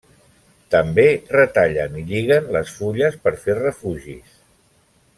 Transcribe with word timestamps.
També 0.75 1.05
retallen 1.35 1.99
i 1.99 2.05
lliguen 2.13 2.51
les 2.57 2.73
fulles 2.79 3.21
per 3.27 3.37
fer 3.45 3.59
refugis. 3.63 4.37